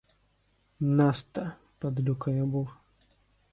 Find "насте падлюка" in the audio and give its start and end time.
0.93-2.33